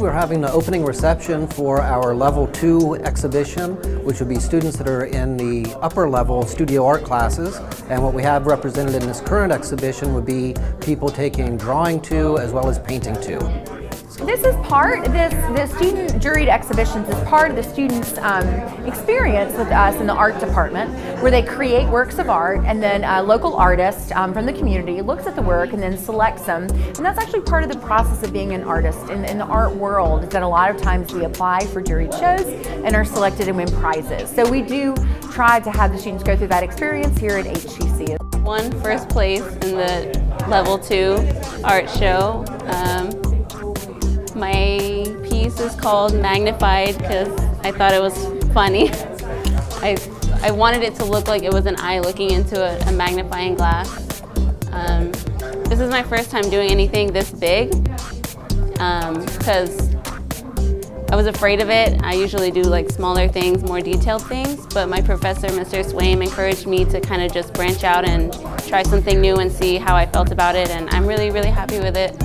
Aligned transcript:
we're 0.00 0.10
having 0.10 0.40
the 0.40 0.50
opening 0.50 0.82
reception 0.82 1.46
for 1.46 1.82
our 1.82 2.14
level 2.14 2.46
two 2.46 2.94
exhibition, 2.96 3.76
which 4.02 4.18
would 4.18 4.30
be 4.30 4.38
students 4.38 4.78
that 4.78 4.88
are 4.88 5.04
in 5.04 5.36
the 5.36 5.70
upper 5.82 6.08
level 6.08 6.46
studio 6.46 6.86
art 6.86 7.04
classes. 7.04 7.56
And 7.90 8.02
what 8.02 8.14
we 8.14 8.22
have 8.22 8.46
represented 8.46 8.94
in 8.94 9.06
this 9.06 9.20
current 9.20 9.52
exhibition 9.52 10.14
would 10.14 10.24
be 10.24 10.54
people 10.80 11.10
taking 11.10 11.58
drawing 11.58 12.00
two 12.00 12.38
as 12.38 12.50
well 12.50 12.70
as 12.70 12.78
painting 12.78 13.20
two. 13.20 13.38
This 14.24 14.44
is 14.44 14.54
part, 14.66 15.02
this, 15.06 15.32
the 15.32 15.66
student 15.66 16.22
juried 16.22 16.48
exhibitions 16.48 17.08
is 17.08 17.14
part 17.24 17.50
of 17.50 17.56
the 17.56 17.62
students' 17.62 18.18
um, 18.18 18.46
experience 18.86 19.56
with 19.56 19.68
us 19.68 19.98
in 19.98 20.06
the 20.06 20.12
art 20.12 20.38
department, 20.38 20.90
where 21.22 21.30
they 21.30 21.42
create 21.42 21.88
works 21.88 22.18
of 22.18 22.28
art 22.28 22.60
and 22.66 22.82
then 22.82 23.02
a 23.02 23.22
local 23.22 23.56
artist 23.56 24.12
um, 24.12 24.34
from 24.34 24.44
the 24.44 24.52
community 24.52 25.00
looks 25.00 25.26
at 25.26 25.36
the 25.36 25.42
work 25.42 25.72
and 25.72 25.82
then 25.82 25.96
selects 25.96 26.42
them. 26.42 26.64
And 26.64 26.96
that's 26.96 27.18
actually 27.18 27.40
part 27.40 27.64
of 27.64 27.72
the 27.72 27.78
process 27.78 28.22
of 28.22 28.30
being 28.30 28.52
an 28.52 28.62
artist 28.62 29.08
in, 29.08 29.24
in 29.24 29.38
the 29.38 29.46
art 29.46 29.74
world, 29.74 30.24
is 30.24 30.28
that 30.30 30.42
a 30.42 30.48
lot 30.48 30.70
of 30.70 30.80
times 30.82 31.14
we 31.14 31.24
apply 31.24 31.60
for 31.68 31.82
juried 31.82 32.12
shows 32.12 32.46
and 32.84 32.94
are 32.94 33.06
selected 33.06 33.48
and 33.48 33.56
win 33.56 33.72
prizes. 33.72 34.28
So 34.28 34.48
we 34.48 34.60
do 34.60 34.94
try 35.32 35.60
to 35.60 35.70
have 35.70 35.92
the 35.92 35.98
students 35.98 36.24
go 36.24 36.36
through 36.36 36.48
that 36.48 36.62
experience 36.62 37.18
here 37.18 37.38
at 37.38 37.46
HCC. 37.46 38.18
Won 38.42 38.70
first 38.82 39.08
place 39.08 39.46
in 39.46 39.76
the 39.76 40.46
level 40.46 40.78
two 40.78 41.16
art 41.64 41.88
show. 41.88 42.44
Um, 42.66 43.29
my 44.40 45.04
piece 45.28 45.60
is 45.60 45.76
called 45.76 46.14
Magnified 46.14 46.96
because 46.96 47.28
I 47.62 47.72
thought 47.72 47.92
it 47.92 48.00
was 48.00 48.16
funny. 48.54 48.88
I, 49.82 49.98
I 50.42 50.50
wanted 50.50 50.82
it 50.82 50.94
to 50.94 51.04
look 51.04 51.28
like 51.28 51.42
it 51.42 51.52
was 51.52 51.66
an 51.66 51.76
eye 51.78 51.98
looking 51.98 52.30
into 52.30 52.58
a, 52.58 52.88
a 52.88 52.92
magnifying 52.92 53.54
glass. 53.54 54.22
Um, 54.72 55.12
this 55.64 55.78
is 55.78 55.90
my 55.90 56.02
first 56.02 56.30
time 56.30 56.48
doing 56.48 56.70
anything 56.70 57.12
this 57.12 57.30
big 57.30 57.70
because 58.72 59.94
um, 59.94 60.00
I 61.10 61.16
was 61.16 61.26
afraid 61.26 61.60
of 61.60 61.68
it. 61.68 62.02
I 62.02 62.14
usually 62.14 62.50
do 62.50 62.62
like 62.62 62.88
smaller 62.88 63.28
things, 63.28 63.62
more 63.62 63.82
detailed 63.82 64.26
things, 64.26 64.66
but 64.72 64.88
my 64.88 65.02
professor, 65.02 65.48
Mr. 65.48 65.84
Swaim, 65.84 66.22
encouraged 66.22 66.66
me 66.66 66.86
to 66.86 67.00
kind 67.00 67.20
of 67.20 67.30
just 67.30 67.52
branch 67.52 67.84
out 67.84 68.08
and 68.08 68.32
try 68.66 68.84
something 68.84 69.20
new 69.20 69.36
and 69.36 69.52
see 69.52 69.76
how 69.76 69.94
I 69.94 70.06
felt 70.06 70.30
about 70.32 70.56
it, 70.56 70.70
and 70.70 70.88
I'm 70.90 71.06
really, 71.06 71.30
really 71.30 71.50
happy 71.50 71.78
with 71.78 71.96
it. 71.96 72.16